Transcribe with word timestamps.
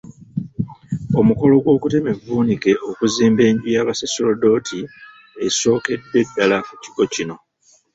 Omukolo 1.19 1.53
gw’okutema 1.63 2.09
evvuunike 2.15 2.71
okuzimba 2.89 3.41
enju 3.49 3.67
y’abasooserodooti 3.75 4.79
esookedde 5.45 6.19
ddala 6.27 6.57
ku 6.67 6.73
kigo 6.83 7.03
kino. 7.13 7.35